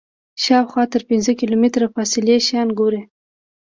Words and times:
شاوخوا 0.43 0.83
تر 0.93 1.01
پنځه 1.09 1.31
کیلومتره 1.39 1.87
فاصلې 1.95 2.35
شیان 2.47 2.69
ګوري. 2.79 3.01